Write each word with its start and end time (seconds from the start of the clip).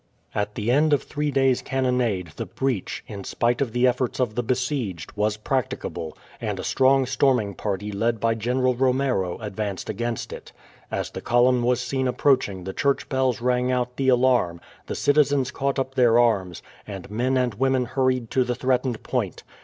At 0.33 0.55
the 0.55 0.71
end 0.71 0.93
of 0.93 1.03
three 1.03 1.29
days' 1.29 1.61
cannonade 1.61 2.31
the 2.35 2.47
breach, 2.47 3.03
in 3.05 3.23
spite 3.23 3.61
of 3.61 3.71
the 3.71 3.85
efforts 3.85 4.19
of 4.19 4.33
the 4.33 4.41
besieged, 4.41 5.11
was 5.15 5.37
practicable, 5.37 6.17
and 6.41 6.59
a 6.59 6.63
strong 6.63 7.05
storming 7.05 7.53
party 7.53 7.91
led 7.91 8.19
by 8.19 8.33
General 8.33 8.73
Romero 8.73 9.37
advanced 9.37 9.91
against 9.91 10.33
it. 10.33 10.53
As 10.89 11.11
the 11.11 11.21
column 11.21 11.61
was 11.61 11.81
seen 11.81 12.07
approaching 12.07 12.63
the 12.63 12.73
church 12.73 13.09
bells 13.09 13.41
rang 13.41 13.71
out 13.71 13.95
the 13.97 14.09
alarm, 14.09 14.59
the 14.87 14.95
citizens 14.95 15.51
caught 15.51 15.77
up 15.77 15.93
their 15.93 16.17
arms, 16.17 16.63
and 16.87 17.11
men 17.11 17.37
and 17.37 17.53
women 17.53 17.85
hurried 17.85 18.31
to 18.31 18.43
the 18.43 18.55
threatened 18.55 19.03
point. 19.03 19.43